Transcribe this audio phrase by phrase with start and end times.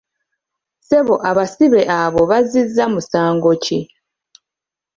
[0.79, 3.79] Ssebo abasibe abo bazzizza musango ki?